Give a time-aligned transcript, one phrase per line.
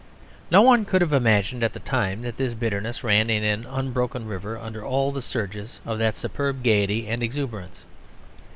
[0.49, 4.25] No one could have imagined at the time that this bitterness ran in an unbroken
[4.25, 7.83] river under all the surges of that superb gaiety and exuberance.